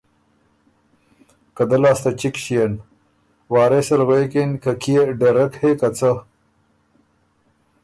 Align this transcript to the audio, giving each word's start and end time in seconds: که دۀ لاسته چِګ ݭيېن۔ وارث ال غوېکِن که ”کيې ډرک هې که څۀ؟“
که 1.55 1.63
دۀ 1.69 1.77
لاسته 1.81 2.11
چِګ 2.19 2.35
ݭيېن۔ 2.43 2.73
وارث 3.53 3.87
ال 3.95 4.01
غوېکِن 4.07 4.51
که 4.61 4.71
”کيې 4.81 5.03
ډرک 5.19 5.51
هې 5.61 5.71
که 5.79 5.89
څۀ؟“ 5.97 6.11